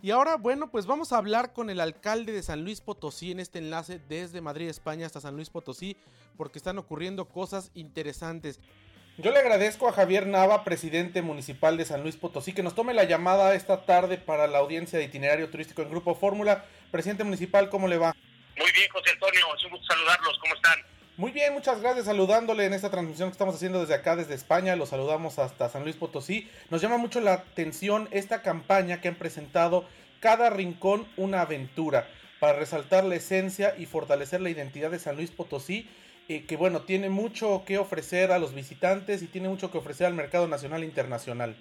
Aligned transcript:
Y 0.00 0.12
ahora, 0.12 0.36
bueno, 0.36 0.70
pues 0.70 0.86
vamos 0.86 1.12
a 1.12 1.18
hablar 1.18 1.52
con 1.52 1.70
el 1.70 1.80
alcalde 1.80 2.32
de 2.32 2.44
San 2.44 2.62
Luis 2.62 2.80
Potosí 2.80 3.32
en 3.32 3.40
este 3.40 3.58
enlace 3.58 3.98
desde 4.08 4.40
Madrid, 4.40 4.68
España 4.68 5.06
hasta 5.06 5.20
San 5.20 5.34
Luis 5.34 5.50
Potosí, 5.50 5.96
porque 6.36 6.58
están 6.58 6.78
ocurriendo 6.78 7.28
cosas 7.28 7.72
interesantes. 7.74 8.60
Yo 9.16 9.32
le 9.32 9.40
agradezco 9.40 9.88
a 9.88 9.92
Javier 9.92 10.28
Nava, 10.28 10.62
presidente 10.62 11.20
municipal 11.20 11.76
de 11.76 11.84
San 11.84 12.02
Luis 12.02 12.16
Potosí, 12.16 12.52
que 12.52 12.62
nos 12.62 12.76
tome 12.76 12.94
la 12.94 13.02
llamada 13.02 13.52
esta 13.56 13.84
tarde 13.84 14.18
para 14.18 14.46
la 14.46 14.58
audiencia 14.58 15.00
de 15.00 15.06
itinerario 15.06 15.50
turístico 15.50 15.82
en 15.82 15.90
Grupo 15.90 16.14
Fórmula. 16.14 16.64
Presidente 16.92 17.24
municipal, 17.24 17.68
¿cómo 17.68 17.88
le 17.88 17.98
va? 17.98 18.14
Muy 18.56 18.70
bien, 18.70 18.88
José 18.92 19.10
Antonio, 19.10 19.40
es 19.56 19.64
un 19.64 19.70
gusto 19.72 19.86
saludarlos, 19.86 20.38
¿cómo 20.38 20.54
están? 20.54 20.78
Muy 21.18 21.32
bien, 21.32 21.52
muchas 21.52 21.80
gracias 21.80 22.06
saludándole 22.06 22.64
en 22.64 22.74
esta 22.74 22.92
transmisión 22.92 23.28
que 23.28 23.32
estamos 23.32 23.56
haciendo 23.56 23.80
desde 23.80 23.94
acá, 23.94 24.14
desde 24.14 24.34
España. 24.36 24.76
Los 24.76 24.90
saludamos 24.90 25.40
hasta 25.40 25.68
San 25.68 25.82
Luis 25.82 25.96
Potosí. 25.96 26.48
Nos 26.70 26.80
llama 26.80 26.96
mucho 26.96 27.20
la 27.20 27.32
atención 27.32 28.08
esta 28.12 28.40
campaña 28.40 29.00
que 29.00 29.08
han 29.08 29.16
presentado 29.16 29.84
Cada 30.20 30.48
Rincón 30.48 31.08
una 31.16 31.40
aventura 31.40 32.08
para 32.38 32.56
resaltar 32.56 33.02
la 33.02 33.16
esencia 33.16 33.74
y 33.76 33.86
fortalecer 33.86 34.40
la 34.40 34.50
identidad 34.50 34.92
de 34.92 35.00
San 35.00 35.16
Luis 35.16 35.32
Potosí, 35.32 35.90
eh, 36.28 36.46
que 36.46 36.54
bueno, 36.54 36.82
tiene 36.82 37.10
mucho 37.10 37.64
que 37.66 37.78
ofrecer 37.78 38.30
a 38.30 38.38
los 38.38 38.54
visitantes 38.54 39.20
y 39.20 39.26
tiene 39.26 39.48
mucho 39.48 39.72
que 39.72 39.78
ofrecer 39.78 40.06
al 40.06 40.14
mercado 40.14 40.46
nacional 40.46 40.84
e 40.84 40.86
internacional. 40.86 41.56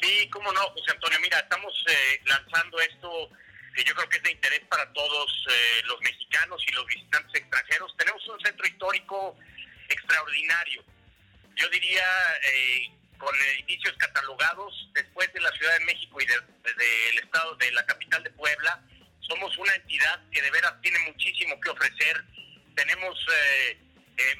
Sí, 0.00 0.30
cómo 0.30 0.50
no, 0.52 0.60
José 0.70 0.92
Antonio. 0.92 1.18
Mira, 1.20 1.38
estamos 1.38 1.84
eh, 1.86 2.22
lanzando 2.24 2.80
esto 2.80 3.28
que 3.74 3.84
yo 3.84 3.94
creo 3.94 4.08
que 4.08 4.16
es 4.18 4.22
de 4.22 4.32
interés 4.32 4.60
para 4.68 4.92
todos 4.92 5.46
eh, 5.50 5.82
los 5.84 6.00
mexicanos 6.00 6.62
y 6.66 6.72
los 6.72 6.86
visitantes 6.86 7.40
extranjeros. 7.40 7.94
Tenemos 7.96 8.26
un 8.28 8.40
centro 8.40 8.66
histórico 8.66 9.36
extraordinario. 9.88 10.84
Yo 11.56 11.68
diría, 11.68 12.04
eh, 12.44 12.90
con 13.18 13.34
edificios 13.54 13.94
catalogados, 13.98 14.88
después 14.94 15.32
de 15.32 15.40
la 15.40 15.50
Ciudad 15.52 15.78
de 15.78 15.84
México 15.84 16.20
y 16.20 16.26
del 16.26 16.40
de, 16.76 17.08
estado 17.22 17.54
de 17.56 17.70
la 17.72 17.84
capital 17.86 18.22
de 18.22 18.30
Puebla, 18.30 18.82
somos 19.20 19.56
una 19.58 19.74
entidad 19.74 20.20
que 20.30 20.42
de 20.42 20.50
veras 20.50 20.80
tiene 20.80 20.98
muchísimo 21.00 21.60
que 21.60 21.70
ofrecer. 21.70 22.24
Tenemos 22.74 23.18
eh, 23.32 23.78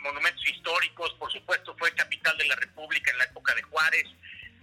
monumentos 0.00 0.47
históricos, 0.47 1.12
por 1.19 1.31
supuesto 1.33 1.77
fue 1.78 1.94
capital 1.94 2.37
de 2.39 2.47
la 2.47 2.56
República 2.56 3.11
en 3.11 3.19
la 3.19 3.25
época 3.25 3.55
de 3.55 3.62
Juárez. 3.62 4.06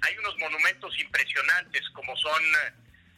Hay 0.02 0.18
unos 0.18 0.38
monumentos 0.38 0.98
impresionantes 1.00 1.82
como 1.94 2.16
son 2.18 2.44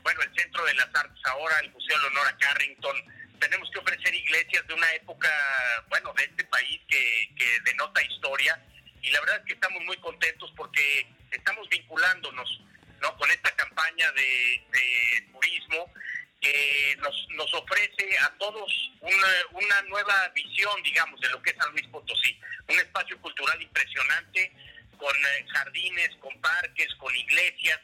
bueno, 0.03 0.21
el 0.21 0.35
Centro 0.35 0.65
de 0.65 0.73
las 0.75 0.87
Artes 0.93 1.21
ahora, 1.25 1.59
el 1.59 1.71
Museo 1.71 1.97
Leonora 1.99 2.35
Carrington. 2.37 3.03
Tenemos 3.39 3.69
que 3.71 3.79
ofrecer 3.79 4.13
iglesias 4.13 4.67
de 4.67 4.73
una 4.73 4.93
época, 4.93 5.29
bueno, 5.89 6.13
de 6.13 6.23
este 6.23 6.43
país 6.45 6.81
que, 6.87 7.29
que 7.37 7.59
denota 7.65 8.01
historia. 8.03 8.61
Y 9.01 9.09
la 9.11 9.19
verdad 9.21 9.37
es 9.39 9.45
que 9.45 9.53
estamos 9.53 9.83
muy 9.85 9.97
contentos 9.97 10.51
porque 10.55 11.07
estamos 11.31 11.67
vinculándonos 11.69 12.61
¿no? 13.01 13.17
con 13.17 13.29
esta 13.31 13.55
campaña 13.55 14.11
de, 14.11 15.27
turismo 15.31 15.91
que 16.41 16.97
nos, 16.99 17.27
nos 17.31 17.53
ofrece 17.53 18.17
a 18.19 18.29
todos 18.37 18.91
una, 19.01 19.27
una 19.51 19.81
nueva 19.83 20.27
visión, 20.29 20.81
digamos, 20.83 21.19
de 21.21 21.29
lo 21.29 21.41
que 21.41 21.51
es 21.51 21.55
San 21.57 21.71
Luis 21.71 21.87
Potosí. 21.87 22.39
Un 22.67 22.79
espacio 22.79 23.19
cultural 23.21 23.61
impresionante 23.61 24.51
con 24.97 25.15
eh, 25.15 25.45
jardines, 25.53 26.09
con 26.19 26.39
parques, 26.41 26.93
con 26.95 27.15
iglesias 27.15 27.79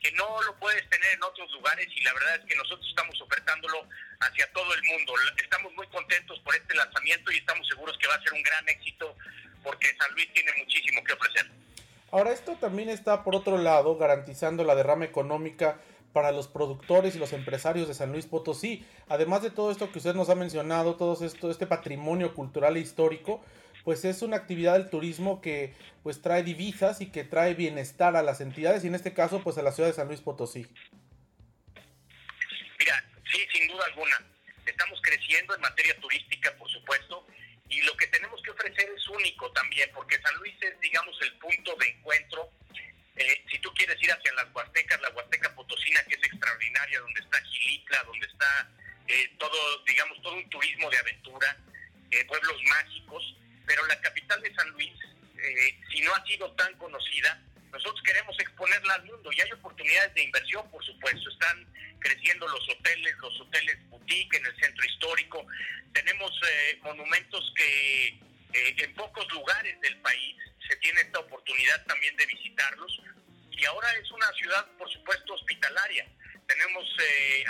que 0.00 0.10
no 0.12 0.42
lo 0.42 0.56
puedes 0.56 0.88
tener 0.88 1.12
en 1.12 1.22
otros 1.22 1.50
lugares 1.52 1.86
y 1.94 2.02
la 2.02 2.12
verdad 2.14 2.36
es 2.36 2.44
que 2.46 2.56
nosotros 2.56 2.88
estamos 2.88 3.20
ofertándolo 3.20 3.86
hacia 4.20 4.50
todo 4.52 4.74
el 4.74 4.82
mundo. 4.84 5.12
Estamos 5.36 5.72
muy 5.74 5.86
contentos 5.88 6.38
por 6.40 6.56
este 6.56 6.74
lanzamiento 6.74 7.30
y 7.30 7.36
estamos 7.36 7.66
seguros 7.68 7.96
que 7.98 8.08
va 8.08 8.14
a 8.14 8.22
ser 8.22 8.32
un 8.32 8.42
gran 8.42 8.68
éxito 8.68 9.14
porque 9.62 9.94
San 9.98 10.10
Luis 10.12 10.32
tiene 10.32 10.50
muchísimo 10.58 11.04
que 11.04 11.12
ofrecer. 11.12 11.50
Ahora, 12.12 12.32
esto 12.32 12.56
también 12.56 12.88
está, 12.88 13.22
por 13.22 13.36
otro 13.36 13.58
lado, 13.58 13.96
garantizando 13.96 14.64
la 14.64 14.74
derrama 14.74 15.04
económica 15.04 15.78
para 16.12 16.32
los 16.32 16.48
productores 16.48 17.14
y 17.14 17.18
los 17.18 17.32
empresarios 17.32 17.86
de 17.86 17.94
San 17.94 18.10
Luis 18.10 18.26
Potosí. 18.26 18.84
Además 19.08 19.42
de 19.42 19.50
todo 19.50 19.70
esto 19.70 19.92
que 19.92 19.98
usted 19.98 20.14
nos 20.14 20.28
ha 20.28 20.34
mencionado, 20.34 20.96
todo 20.96 21.24
esto, 21.24 21.50
este 21.50 21.66
patrimonio 21.66 22.34
cultural 22.34 22.76
e 22.76 22.80
histórico, 22.80 23.44
pues 23.84 24.04
es 24.04 24.22
una 24.22 24.36
actividad 24.36 24.74
del 24.74 24.90
turismo 24.90 25.40
que 25.40 25.74
pues 26.02 26.22
trae 26.22 26.42
divisas 26.42 27.00
y 27.00 27.10
que 27.10 27.24
trae 27.24 27.54
bienestar 27.54 28.16
a 28.16 28.22
las 28.22 28.40
entidades 28.40 28.84
y 28.84 28.88
en 28.88 28.94
este 28.94 29.12
caso 29.12 29.42
pues 29.42 29.58
a 29.58 29.62
la 29.62 29.72
ciudad 29.72 29.88
de 29.88 29.94
San 29.94 30.08
Luis 30.08 30.20
Potosí. 30.20 30.66
Mira, 32.78 33.04
sí, 33.30 33.38
sin 33.52 33.68
duda 33.68 33.84
alguna. 33.86 34.16
Estamos 34.64 35.00
creciendo 35.02 35.54
en 35.54 35.60
materia 35.60 35.98
turística, 36.00 36.54
por 36.56 36.70
supuesto, 36.70 37.26
y 37.68 37.80
lo 37.82 37.96
que 37.96 38.06
tenemos 38.08 38.40
que 38.42 38.50
ofrecer 38.50 38.88
es 38.96 39.08
único 39.08 39.50
también, 39.52 39.90
porque 39.94 40.20
San 40.20 40.34
Luis 40.36 40.54
es, 40.60 40.78
digamos, 40.80 41.16
el 41.22 41.32
punto 41.34 41.76
de 41.76 41.88
encuentro. 41.88 42.50
Eh, 43.16 43.44
si 43.50 43.58
tú 43.58 43.72
quieres 43.74 44.02
ir 44.02 44.10
hacia 44.10 44.32
las 44.34 44.46
Huastecas, 44.54 45.00
la 45.00 45.10
Huasteca 45.10 45.54
Potosina, 45.54 46.02
que 46.04 46.14
es 46.14 46.24
extraordinaria, 46.24 47.00
donde 47.00 47.20
está 47.20 47.40
Gilitla, 47.42 48.02
donde 48.04 48.26
está 48.26 48.70
eh, 49.08 49.30
todo, 49.38 49.84
digamos, 49.86 50.20
todo 50.22 50.34
un 50.34 50.48
turismo 50.50 50.88
de 50.90 50.98
aventura, 50.98 51.56
eh, 52.10 52.24
pueblos 52.24 52.62
mágicos, 52.64 53.36
pero 53.70 53.86
la 53.86 54.00
capital 54.00 54.42
de 54.42 54.52
San 54.52 54.68
Luis, 54.70 54.90
eh, 55.38 55.78
si 55.92 56.00
no 56.00 56.12
ha 56.12 56.26
sido 56.26 56.50
tan 56.54 56.74
conocida, 56.74 57.40
nosotros 57.70 58.02
queremos 58.04 58.36
exponerla 58.40 58.94
al 58.94 59.04
mundo 59.04 59.30
y 59.32 59.40
hay 59.40 59.52
oportunidades 59.52 60.12
de 60.14 60.24
inversión, 60.24 60.68
por 60.72 60.84
supuesto. 60.84 61.30
Están 61.30 61.72
creciendo 62.00 62.48
los 62.48 62.68
hoteles, 62.68 63.16
los 63.18 63.40
hoteles 63.40 63.78
boutique 63.88 64.38
en 64.38 64.44
el 64.44 64.60
centro 64.60 64.84
histórico. 64.84 65.46
Tenemos 65.92 66.32
eh, 66.48 66.80
monumentos 66.82 67.52
que 67.54 68.08
eh, 68.08 68.74
en 68.78 68.92
pocos 68.94 69.32
lugares 69.32 69.80
del 69.82 69.96
país 69.98 70.36
se 70.66 70.74
tiene 70.78 71.02
esta 71.02 71.20
oportunidad 71.20 71.86
también 71.86 72.16
de 72.16 72.26
visitarlos. 72.26 73.00
Y 73.52 73.64
ahora 73.66 73.88
es 74.02 74.10
una 74.10 74.32
ciudad, 74.32 74.66
por 74.78 74.90
supuesto, 74.90 75.34
hospitalaria. 75.34 76.08
Tenemos 76.48 76.84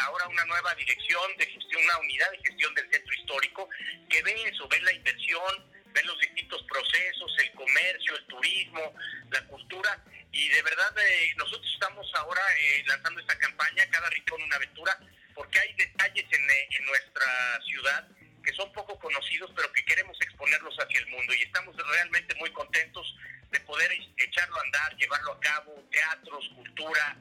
ahora 0.00 0.28
una 0.28 0.44
nueva 0.44 0.74
dirección 0.74 1.34
de 1.38 1.46
gestión, 1.46 1.82
una 1.82 1.98
unidad 2.00 2.30
de 2.32 2.38
gestión 2.46 2.74
del 2.74 2.90
centro 2.90 3.14
histórico 3.14 3.68
que 4.10 4.22
ve 4.22 4.34
eso, 4.44 4.68
ve 4.68 4.78
la 4.82 4.92
inversión, 4.92 5.69
ven 5.92 6.06
los 6.06 6.18
distintos 6.18 6.62
procesos, 6.64 7.36
el 7.38 7.52
comercio, 7.52 8.16
el 8.16 8.26
turismo, 8.26 8.94
la 9.30 9.42
cultura. 9.46 10.02
Y 10.32 10.48
de 10.48 10.62
verdad 10.62 10.96
eh, 10.98 11.34
nosotros 11.36 11.70
estamos 11.72 12.10
ahora 12.14 12.42
eh, 12.58 12.84
lanzando 12.86 13.20
esta 13.20 13.38
campaña, 13.38 13.88
Cada 13.90 14.08
Rincón 14.10 14.42
una 14.42 14.56
aventura, 14.56 14.98
porque 15.34 15.58
hay 15.58 15.72
detalles 15.74 16.26
en, 16.30 16.50
eh, 16.50 16.68
en 16.78 16.86
nuestra 16.86 17.60
ciudad 17.66 18.08
que 18.44 18.52
son 18.52 18.72
poco 18.72 18.98
conocidos, 18.98 19.50
pero 19.54 19.70
que 19.72 19.84
queremos 19.84 20.16
exponerlos 20.20 20.74
hacia 20.78 20.98
el 20.98 21.06
mundo. 21.08 21.34
Y 21.34 21.42
estamos 21.42 21.76
realmente 21.76 22.34
muy 22.36 22.50
contentos 22.52 23.14
de 23.50 23.60
poder 23.60 23.92
echarlo 24.16 24.56
a 24.56 24.62
andar, 24.62 24.96
llevarlo 24.96 25.32
a 25.32 25.40
cabo, 25.40 25.88
teatros, 25.90 26.48
cultura, 26.54 27.18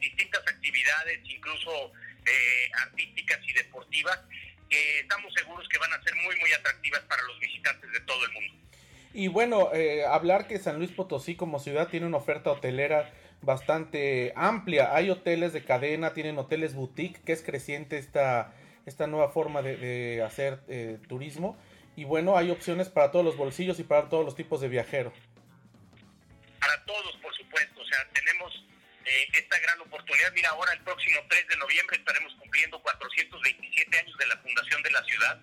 distintas 0.00 0.46
actividades, 0.46 1.18
incluso 1.24 1.92
artísticas 2.74 3.40
y 3.44 3.52
deportivas, 3.54 4.20
que 4.72 5.00
estamos 5.00 5.32
seguros 5.34 5.68
que 5.68 5.78
van 5.78 5.92
a 5.92 6.02
ser 6.02 6.14
muy, 6.16 6.34
muy 6.40 6.52
atractivas 6.52 7.00
para 7.02 7.22
los 7.22 7.38
visitantes 7.38 7.92
de 7.92 8.00
todo 8.00 8.24
el 8.24 8.32
mundo. 8.32 8.54
Y 9.14 9.28
bueno, 9.28 9.68
eh, 9.74 10.04
hablar 10.06 10.48
que 10.48 10.58
San 10.58 10.78
Luis 10.78 10.90
Potosí 10.90 11.36
como 11.36 11.58
ciudad 11.58 11.88
tiene 11.88 12.06
una 12.06 12.16
oferta 12.16 12.50
hotelera 12.50 13.12
bastante 13.42 14.32
amplia. 14.34 14.94
Hay 14.94 15.10
hoteles 15.10 15.52
de 15.52 15.62
cadena, 15.62 16.14
tienen 16.14 16.38
hoteles 16.38 16.74
boutique, 16.74 17.20
que 17.22 17.32
es 17.32 17.42
creciente 17.42 17.98
esta, 17.98 18.54
esta 18.86 19.06
nueva 19.06 19.28
forma 19.28 19.60
de, 19.60 20.22
hacer 20.24 20.60
eh, 20.68 20.98
turismo. 21.06 21.58
Y 21.94 22.04
bueno, 22.04 22.38
hay 22.38 22.50
opciones 22.50 22.88
para 22.88 23.10
todos 23.10 23.24
los 23.24 23.36
bolsillos 23.36 23.78
y 23.78 23.82
para 23.82 24.08
todos 24.08 24.24
los 24.24 24.34
tipos 24.34 24.62
de 24.62 24.68
viajeros. 24.68 25.12
Mira, 30.34 30.48
ahora 30.48 30.72
el 30.72 30.80
próximo 30.80 31.20
3 31.28 31.48
de 31.48 31.56
noviembre 31.56 31.96
estaremos 31.96 32.34
cumpliendo 32.36 32.80
427 32.80 33.98
años 33.98 34.16
de 34.16 34.26
la 34.26 34.36
fundación 34.38 34.82
de 34.82 34.90
la 34.90 35.04
ciudad 35.04 35.40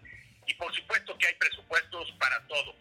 y 0.48 0.54
por 0.56 0.74
supuesto 0.74 1.18
que 1.18 1.28
hay 1.28 1.36
presupuestos 1.36 2.12
para 2.20 2.42
todo. 2.48 2.76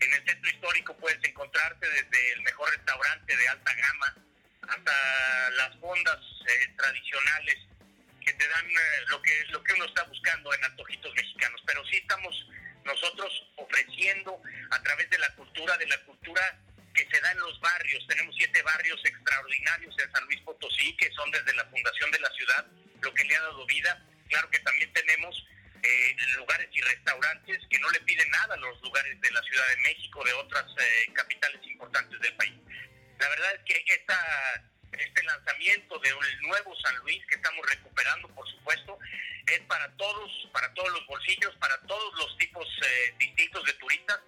En 0.00 0.12
el 0.12 0.24
centro 0.26 0.50
histórico 0.50 0.96
puedes 0.98 1.22
encontrarte 1.24 1.88
desde 1.88 2.32
el 2.32 2.42
mejor 2.42 2.70
restaurante 2.70 3.36
de 3.36 3.48
alta 3.48 3.74
gama 3.74 4.16
hasta 4.68 5.50
las 5.50 5.76
fondas 5.78 6.18
eh, 6.46 6.68
tradicionales 6.76 7.56
que 8.20 8.32
te 8.34 8.48
dan 8.48 8.70
eh, 8.70 8.76
lo 9.08 9.22
que 9.22 9.44
lo 9.48 9.62
que 9.62 9.72
uno 9.74 9.84
está 9.86 10.02
buscando 10.04 10.52
en 10.52 10.64
antojitos 10.64 11.14
mexicanos. 11.14 11.62
Pero 11.66 11.84
sí 11.86 11.96
estamos 11.96 12.46
nosotros 12.84 13.32
ofreciendo 13.56 14.42
a 14.70 14.82
través 14.82 15.08
de 15.08 15.18
la 15.18 15.34
cultura, 15.34 15.78
de 15.78 15.86
la 15.86 15.98
cultura 16.04 16.58
que 16.94 17.06
se 17.10 17.20
da 17.20 17.32
en 17.32 17.38
los 17.40 17.60
barrios. 17.60 18.06
Tenemos 18.06 18.34
siete 18.36 18.62
barrios 18.62 19.00
extraordinarios 19.04 19.94
en 19.98 20.12
San 20.12 20.24
Luis 20.24 20.40
Potosí, 20.42 20.96
que 20.96 21.10
son 21.12 21.30
desde 21.30 21.54
la 21.54 21.64
fundación 21.66 22.10
de 22.10 22.20
la 22.20 22.30
ciudad, 22.30 22.66
lo 23.02 23.12
que 23.12 23.24
le 23.24 23.36
ha 23.36 23.42
dado 23.42 23.66
vida. 23.66 24.06
Claro 24.28 24.48
que 24.50 24.60
también 24.60 24.92
tenemos 24.92 25.44
eh, 25.82 26.16
lugares 26.36 26.68
y 26.72 26.80
restaurantes 26.80 27.58
que 27.68 27.78
no 27.78 27.90
le 27.90 28.00
piden 28.00 28.30
nada 28.30 28.54
a 28.54 28.58
los 28.58 28.80
lugares 28.80 29.20
de 29.20 29.30
la 29.32 29.42
Ciudad 29.42 29.68
de 29.68 29.76
México, 29.82 30.24
de 30.24 30.32
otras 30.32 30.64
eh, 30.78 31.12
capitales 31.12 31.60
importantes 31.66 32.18
del 32.20 32.34
país. 32.36 32.54
La 33.18 33.28
verdad 33.28 33.54
es 33.54 33.60
que 33.64 33.84
esta, 33.92 34.64
este 34.92 35.22
lanzamiento 35.24 35.98
de 35.98 36.14
un 36.14 36.24
nuevo 36.42 36.74
San 36.80 36.96
Luis 36.98 37.20
que 37.28 37.34
estamos 37.34 37.66
recuperando, 37.68 38.28
por 38.34 38.48
supuesto, 38.48 38.98
es 39.46 39.60
para 39.60 39.90
todos, 39.96 40.48
para 40.52 40.72
todos 40.74 40.90
los 40.92 41.06
bolsillos, 41.06 41.54
para 41.56 41.78
todos 41.82 42.14
los 42.18 42.38
tipos 42.38 42.66
eh, 42.82 43.14
distintos 43.18 43.64
de 43.64 43.72
turistas 43.74 44.20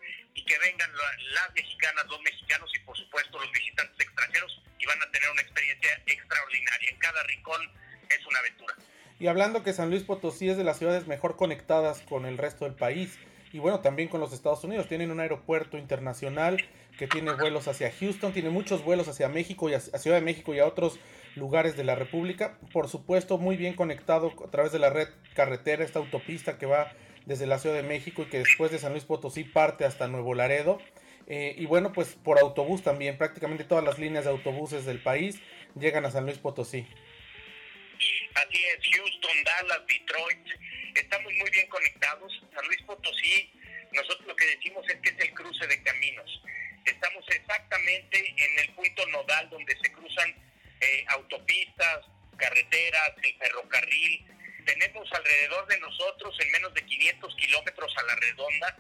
que 0.47 0.59
vengan 0.59 0.91
las 1.35 1.55
mexicanas, 1.55 2.07
los 2.09 2.21
mexicanos 2.23 2.71
y 2.75 2.79
por 2.81 2.97
supuesto 2.97 3.39
los 3.39 3.51
visitantes 3.53 4.07
extranjeros 4.07 4.63
y 4.79 4.87
van 4.87 5.03
a 5.03 5.11
tener 5.11 5.31
una 5.31 5.43
experiencia 5.43 6.03
extraordinaria. 6.07 6.91
En 6.91 6.99
cada 6.99 7.23
rincón 7.25 7.61
es 8.09 8.27
una 8.27 8.39
aventura. 8.39 8.75
Y 9.19 9.27
hablando 9.27 9.63
que 9.63 9.73
San 9.73 9.91
Luis 9.91 10.05
Potosí 10.05 10.49
es 10.49 10.57
de 10.57 10.65
las 10.65 10.79
ciudades 10.79 11.07
mejor 11.07 11.37
conectadas 11.37 12.03
con 12.03 12.27
el 12.27 12.39
resto 12.39 12.65
del 12.65 12.75
país 12.75 13.19
y 13.53 13.59
bueno, 13.59 13.81
también 13.81 14.09
con 14.09 14.21
los 14.21 14.33
Estados 14.33 14.63
Unidos. 14.65 14.89
Tienen 14.89 15.11
un 15.11 15.21
aeropuerto 15.21 15.79
internacional 15.79 16.63
que 16.99 17.07
tiene 17.07 17.33
vuelos 17.33 17.69
hacia 17.69 17.91
Houston, 17.91 18.33
tiene 18.33 18.51
muchos 18.51 18.85
vuelos 18.85 19.09
hacia 19.09 19.29
México 19.29 19.69
y 19.71 19.75
a 19.75 19.81
Ciudad 19.81 20.19
de 20.19 20.23
México 20.23 20.55
y 20.55 20.59
a 20.59 20.67
otros 20.67 20.99
lugares 21.35 21.77
de 21.77 21.85
la 21.85 21.95
República. 21.95 22.59
Por 22.73 22.89
supuesto, 22.89 23.39
muy 23.39 23.57
bien 23.57 23.75
conectado 23.75 24.33
a 24.45 24.51
través 24.51 24.73
de 24.73 24.79
la 24.79 24.91
red 24.91 25.09
carretera, 25.35 25.85
esta 25.85 25.99
autopista 25.99 26.59
que 26.59 26.67
va 26.67 26.93
desde 27.27 27.47
la 27.47 27.59
Ciudad 27.59 27.77
de 27.77 27.83
México 27.83 28.23
y 28.23 28.27
que 28.27 28.39
después 28.39 28.71
de 28.71 28.79
San 28.79 28.93
Luis 28.93 29.05
Potosí 29.05 29.45
parte 29.45 29.85
hasta 29.85 30.09
Nuevo 30.09 30.35
Laredo. 30.35 30.81
Eh, 31.27 31.55
y 31.59 31.67
bueno, 31.67 31.93
pues 31.93 32.15
por 32.15 32.39
autobús 32.39 32.83
también, 32.83 33.19
prácticamente 33.19 33.65
todas 33.65 33.85
las 33.85 33.99
líneas 33.99 34.25
de 34.25 34.31
autobuses 34.31 34.85
del 34.85 35.03
país 35.03 35.41
llegan 35.75 36.05
a 36.07 36.11
San 36.11 36.25
Luis 36.25 36.39
Potosí. 36.39 36.87
Así 38.35 38.65
es, 38.65 38.79
Houston, 38.93 39.45
Dallas, 39.45 39.87
Detroit, 39.87 40.47
estamos 40.95 41.33
muy 41.33 41.51
bien 41.51 41.67
conectados. 41.69 42.33
San 42.55 42.67
Luis 42.67 42.83
Potosí, 42.83 43.51
nosotros 43.93 44.27
lo 44.29 44.37
que 44.37 44.47
decimos 44.47 44.85
es 44.89 44.97
que 45.01 45.09
es 45.11 45.21
el 45.21 45.35
cruce 45.35 45.67
de 45.67 45.83
caminos. 45.83 46.43
Estamos 46.85 47.25
exactamente 47.29 48.35
en 48.37 48.59
el 48.61 48.75
punto 48.75 49.07
nodal 49.09 49.51
donde 49.51 49.77
se 49.83 49.91
cruzan 49.91 50.31
eh, 50.81 51.05
autopistas, 51.09 52.05
carreteras, 52.37 53.13
el 53.23 53.37
ferrocarril. 53.39 54.27
Tenemos 54.65 55.13
alrededor 55.13 55.67
de 55.69 55.81
nosotros, 55.81 56.37
en 56.41 56.51
menos 56.53 56.75
de 56.75 56.85
500 56.85 56.86
kilómetros 57.37 57.97
a 57.97 58.03
la 58.03 58.17
redonda, 58.17 58.77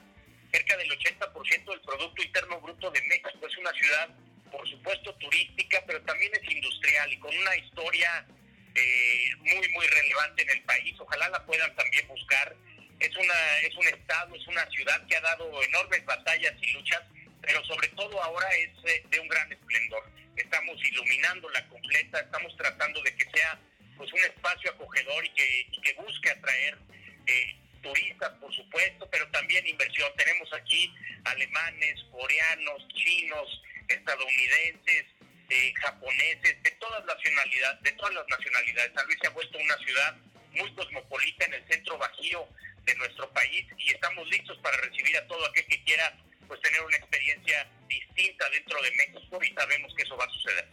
cerca 0.53 0.77
del 0.77 0.91
80% 0.91 1.65
del 1.65 1.81
Producto 1.81 2.23
Interno 2.23 2.61
Bruto 2.61 2.91
de 2.91 3.03
México. 3.03 3.47
Es 3.47 3.57
una 3.59 3.73
ciudad, 3.73 4.09
por 4.51 4.69
supuesto, 4.69 5.15
turística, 5.17 5.83
pero 5.87 6.03
también 6.03 6.33
es 6.35 6.51
industrial 6.51 7.13
y 7.13 7.19
con 7.19 7.37
una 7.37 7.57
historia 7.57 8.27
eh, 8.75 9.31
muy, 9.39 9.69
muy 9.71 9.87
relevante 9.87 10.43
en 10.43 10.51
el 10.51 10.63
país. 10.63 10.95
Ojalá 10.99 11.29
la 11.31 11.45
puedan 11.45 11.75
también 11.77 12.07
buscar. 12.09 12.55
Es, 12.99 13.15
una, 13.17 13.59
es 13.61 13.75
un 13.75 13.87
estado, 13.89 14.35
es 14.35 14.47
una 14.47 14.67
ciudad 14.71 15.07
que 15.07 15.17
ha 15.17 15.21
dado 15.21 15.63
enormes 15.63 16.05
batallas 16.07 16.55
y 16.63 16.73
luchas, 16.73 17.03
pero 17.43 17.63
sobre 17.65 17.89
todo 17.89 18.23
ahora 18.23 18.49
es 18.57 18.71
eh, 18.85 19.05
de 19.11 19.21
un 19.21 19.29
gran 19.29 19.53
esplendor. 19.53 20.11
Estamos 20.37 20.83
iluminando 20.83 21.49
la 21.51 21.67
completa, 21.69 22.21
estamos 22.21 22.57
tratando 22.57 23.03
de 23.03 23.15
que 23.15 23.31
sea 23.31 23.59
pues 23.97 24.13
un 24.13 24.21
espacio 24.21 24.71
acogedor 24.71 25.25
y 25.25 25.31
que, 25.31 25.67
y 25.73 25.81
que 25.81 25.95
busque 25.95 26.31
atraer 26.31 26.79
eh, 27.27 27.57
turistas, 27.87 28.31
por 28.41 28.53
supuesto, 28.55 29.09
pero 29.11 29.29
también 29.31 29.67
inversión. 29.67 30.11
Tenemos 30.17 30.53
aquí 30.53 30.93
alemanes, 31.25 32.05
coreanos, 32.11 32.89
chinos, 32.89 33.63
estadounidenses, 33.89 35.07
eh, 35.49 35.73
japoneses, 35.81 36.63
de 36.63 36.71
todas 36.73 37.05
nacionalidades, 37.05 37.83
de 37.83 37.93
todas 37.93 38.15
las 38.15 38.29
nacionalidades. 38.29 38.93
San 38.95 39.07
Luis 39.07 39.19
se 39.21 39.29
ha 39.29 39.31
vuelto 39.31 39.59
una 39.59 39.77
ciudad 39.79 40.17
muy 40.53 40.73
cosmopolita 40.75 41.45
en 41.45 41.55
el 41.55 41.69
centro 41.69 41.99
bajío 41.99 42.49
de 42.85 42.95
nuestro 42.97 43.31
país 43.31 43.67
y 43.79 43.93
estamos 43.93 44.29
listos 44.29 44.59
para 44.59 44.77
recibir 44.79 45.17
a 45.17 45.27
todo 45.27 45.45
aquel 45.47 45.67
que 45.67 45.83
quiera 45.85 46.17
pues 46.49 46.61
tener 46.61 46.81
una 46.83 46.97
experiencia 46.97 47.69
distinta 47.89 48.49
dentro 48.51 48.81
de 48.83 48.91
México 48.93 49.39
y 49.43 49.53
sabemos 49.53 49.95
que 49.95 50.03
eso 50.03 50.17
va 50.17 50.25
a 50.25 50.31
suceder. 50.31 50.67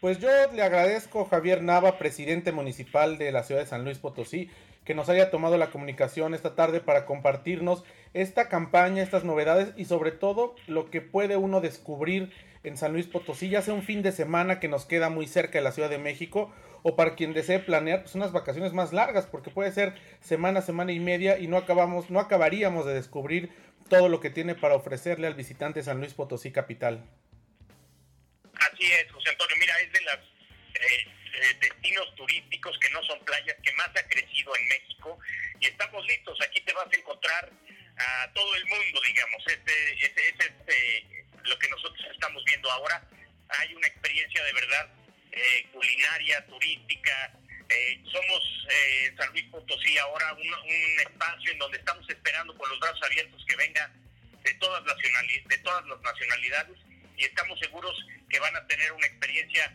Pues 0.00 0.18
yo 0.18 0.30
le 0.52 0.62
agradezco 0.62 1.26
Javier 1.26 1.62
Nava, 1.62 1.98
presidente 1.98 2.52
municipal 2.52 3.18
de 3.18 3.32
la 3.32 3.42
ciudad 3.42 3.60
de 3.60 3.66
San 3.66 3.84
Luis 3.84 3.98
Potosí, 3.98 4.50
que 4.84 4.94
nos 4.94 5.08
haya 5.08 5.30
tomado 5.30 5.56
la 5.58 5.70
comunicación 5.70 6.34
esta 6.34 6.54
tarde 6.54 6.80
para 6.80 7.06
compartirnos 7.06 7.84
esta 8.14 8.48
campaña, 8.48 9.02
estas 9.02 9.24
novedades 9.24 9.72
y 9.76 9.84
sobre 9.84 10.10
todo 10.10 10.54
lo 10.66 10.90
que 10.90 11.00
puede 11.00 11.36
uno 11.36 11.60
descubrir 11.60 12.32
en 12.62 12.76
San 12.76 12.92
Luis 12.92 13.06
Potosí, 13.06 13.48
ya 13.48 13.62
sea 13.62 13.74
un 13.74 13.82
fin 13.82 14.02
de 14.02 14.12
semana 14.12 14.60
que 14.60 14.68
nos 14.68 14.84
queda 14.84 15.08
muy 15.08 15.26
cerca 15.26 15.58
de 15.58 15.64
la 15.64 15.72
Ciudad 15.72 15.90
de 15.90 15.98
México 15.98 16.52
o 16.82 16.96
para 16.96 17.14
quien 17.14 17.32
desee 17.32 17.58
planear 17.58 18.02
pues 18.02 18.14
unas 18.14 18.32
vacaciones 18.32 18.72
más 18.72 18.92
largas 18.92 19.26
porque 19.26 19.50
puede 19.50 19.72
ser 19.72 19.94
semana, 20.20 20.60
semana 20.62 20.92
y 20.92 21.00
media 21.00 21.38
y 21.38 21.46
no 21.46 21.56
acabamos 21.56 22.10
no 22.10 22.20
acabaríamos 22.20 22.86
de 22.86 22.94
descubrir 22.94 23.50
todo 23.88 24.08
lo 24.08 24.20
que 24.20 24.30
tiene 24.30 24.54
para 24.54 24.76
ofrecerle 24.76 25.26
al 25.26 25.34
visitante 25.34 25.82
San 25.82 25.98
Luis 25.98 26.14
Potosí 26.14 26.52
capital. 26.52 27.04
Así 28.54 28.84
es, 28.84 29.10
José 29.10 29.30
Antonio, 29.30 29.56
mira, 29.58 29.74
es 29.80 29.92
de 29.92 30.00
los 30.02 30.14
eh, 30.14 31.19
eh, 31.34 31.54
destinos 31.60 32.14
turísticos 32.16 32.78
que 32.78 32.90
no 32.90 33.02
son 33.04 33.24
playas 33.24 33.56
que 33.62 33.72
más 33.72 33.88
ha 33.88 34.08
crecido 34.08 34.54
en 34.56 34.68
México 34.68 35.18
y 35.60 35.66
estamos 35.66 36.04
listos, 36.06 36.40
aquí 36.40 36.60
te 36.62 36.72
vas 36.72 36.88
a 36.92 36.96
encontrar 36.96 37.50
a 37.96 38.32
todo 38.32 38.54
el 38.54 38.64
mundo, 38.66 39.00
digamos, 39.06 39.42
este, 39.46 39.92
este, 40.04 40.28
este, 40.28 40.46
este 40.46 41.20
lo 41.44 41.58
que 41.58 41.68
nosotros 41.68 42.06
estamos 42.12 42.42
viendo 42.44 42.70
ahora. 42.70 43.02
Hay 43.48 43.74
una 43.74 43.86
experiencia 43.86 44.42
de 44.44 44.52
verdad 44.52 44.90
eh, 45.32 45.66
culinaria, 45.72 46.44
turística. 46.46 47.32
Eh, 47.68 48.00
somos 48.10 48.66
eh, 48.68 49.14
San 49.16 49.30
Luis 49.30 49.44
Potosí 49.44 49.96
ahora 49.98 50.32
un, 50.34 51.00
espacio 51.00 51.52
en 51.52 51.58
donde 51.58 51.78
estamos 51.78 52.08
esperando 52.08 52.56
con 52.56 52.68
los 52.68 52.80
brazos 52.80 53.02
abiertos 53.04 53.44
que 53.46 53.56
venga 53.56 53.90
de 54.42 54.54
todas, 54.54 54.82
de 54.84 55.58
todas 55.58 55.86
las 55.86 56.00
nacionalidades 56.00 56.78
y 57.16 57.24
estamos 57.24 57.58
seguros 57.60 57.96
que 58.28 58.40
van 58.40 58.56
a 58.56 58.66
tener 58.66 58.90
una 58.92 59.06
experiencia 59.06 59.72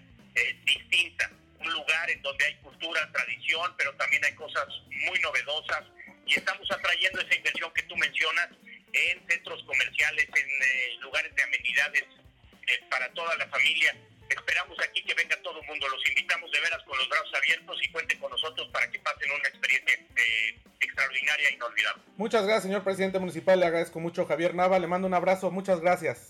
distinta, 0.66 1.31
un 1.65 1.73
lugar 1.73 2.09
en 2.09 2.21
donde 2.21 2.45
hay 2.45 2.56
cultura, 2.56 3.12
tradición, 3.12 3.73
pero 3.77 3.94
también 3.95 4.23
hay 4.25 4.33
cosas 4.33 4.65
muy 4.89 5.19
novedosas 5.19 5.83
y 6.25 6.35
estamos 6.35 6.69
atrayendo 6.71 7.21
esa 7.21 7.35
inversión 7.35 7.71
que 7.73 7.83
tú 7.83 7.95
mencionas 7.97 8.50
en 8.94 9.27
centros 9.27 9.63
comerciales, 9.63 10.27
en 10.35 10.50
eh, 10.50 10.97
lugares 11.01 11.35
de 11.35 11.44
amenidades 11.44 12.03
eh, 12.67 12.79
para 12.89 13.12
toda 13.13 13.35
la 13.38 13.47
familia. 13.47 13.95
Esperamos 14.29 14.77
aquí 14.79 15.03
que 15.03 15.13
venga 15.13 15.39
todo 15.44 15.62
el 15.62 15.67
mundo. 15.67 15.88
Los 15.88 16.07
invitamos 16.09 16.51
de 16.51 16.59
veras 16.59 16.81
con 16.83 16.97
los 16.97 17.07
brazos 17.09 17.31
abiertos 17.35 17.77
y 17.83 17.91
cuenten 17.91 18.19
con 18.19 18.31
nosotros 18.31 18.68
para 18.71 18.89
que 18.89 19.00
pasen 19.00 19.29
una 19.31 19.47
experiencia 19.50 19.94
eh, 19.94 20.59
extraordinaria 20.79 21.50
e 21.50 21.53
inolvidable. 21.53 22.03
Muchas 22.18 22.44
gracias, 22.44 22.63
señor 22.63 22.83
presidente 22.83 23.19
municipal. 23.19 23.59
Le 23.59 23.68
agradezco 23.68 24.00
mucho, 24.00 24.25
Javier 24.25 24.56
Nava. 24.56 24.79
Le 24.79 24.88
mando 24.88 25.07
un 25.07 25.13
abrazo. 25.13 25.51
Muchas 25.51 25.79
gracias. 25.79 26.29